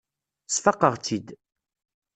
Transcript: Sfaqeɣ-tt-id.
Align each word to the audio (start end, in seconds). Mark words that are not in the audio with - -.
Sfaqeɣ-tt-id. 0.55 1.27